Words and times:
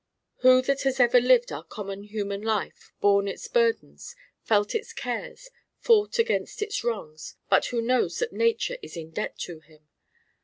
Who 0.37 0.63
that 0.63 0.81
has 0.81 0.99
ever 0.99 1.21
lived 1.21 1.51
our 1.51 1.63
common 1.63 2.01
human 2.05 2.41
life, 2.41 2.91
borne 3.01 3.27
its 3.27 3.47
burdens, 3.47 4.15
felt 4.41 4.73
its 4.73 4.93
cares, 4.93 5.51
fought 5.77 6.17
against 6.17 6.63
its 6.63 6.83
wrongs, 6.83 7.35
who 7.39 7.45
but 7.51 7.71
knows 7.71 8.17
that 8.17 8.33
Nature 8.33 8.79
is 8.81 8.97
in 8.97 9.11
debt 9.11 9.37
to 9.41 9.59
him? 9.59 9.89